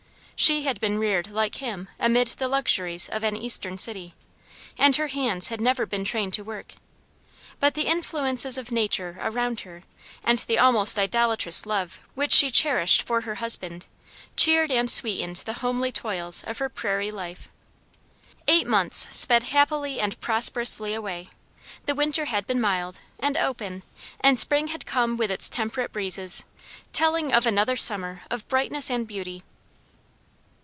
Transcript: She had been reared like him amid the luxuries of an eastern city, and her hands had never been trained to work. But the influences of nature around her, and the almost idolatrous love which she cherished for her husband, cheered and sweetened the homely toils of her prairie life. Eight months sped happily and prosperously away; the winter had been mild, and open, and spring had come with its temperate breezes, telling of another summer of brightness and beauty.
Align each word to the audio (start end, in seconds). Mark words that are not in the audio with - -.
She 0.43 0.63
had 0.63 0.79
been 0.79 0.97
reared 0.97 1.29
like 1.29 1.57
him 1.57 1.87
amid 1.99 2.29
the 2.29 2.47
luxuries 2.47 3.07
of 3.09 3.21
an 3.21 3.37
eastern 3.37 3.77
city, 3.77 4.15
and 4.75 4.95
her 4.95 5.05
hands 5.07 5.49
had 5.49 5.61
never 5.61 5.85
been 5.85 6.03
trained 6.03 6.33
to 6.33 6.43
work. 6.43 6.73
But 7.59 7.75
the 7.75 7.85
influences 7.85 8.57
of 8.57 8.71
nature 8.71 9.19
around 9.21 9.59
her, 9.59 9.83
and 10.23 10.39
the 10.39 10.57
almost 10.57 10.97
idolatrous 10.97 11.67
love 11.67 11.99
which 12.15 12.31
she 12.33 12.49
cherished 12.49 13.03
for 13.05 13.21
her 13.21 13.35
husband, 13.35 13.85
cheered 14.35 14.71
and 14.71 14.89
sweetened 14.89 15.35
the 15.37 15.53
homely 15.61 15.91
toils 15.91 16.43
of 16.47 16.57
her 16.57 16.69
prairie 16.69 17.11
life. 17.11 17.47
Eight 18.47 18.65
months 18.65 19.15
sped 19.15 19.43
happily 19.43 19.99
and 19.99 20.19
prosperously 20.21 20.95
away; 20.95 21.29
the 21.85 21.93
winter 21.93 22.25
had 22.25 22.47
been 22.47 22.59
mild, 22.59 22.99
and 23.19 23.37
open, 23.37 23.83
and 24.19 24.39
spring 24.39 24.69
had 24.69 24.87
come 24.87 25.17
with 25.17 25.29
its 25.29 25.49
temperate 25.49 25.91
breezes, 25.91 26.45
telling 26.93 27.31
of 27.31 27.45
another 27.45 27.75
summer 27.77 28.23
of 28.31 28.47
brightness 28.47 28.89
and 28.89 29.07
beauty. 29.07 29.43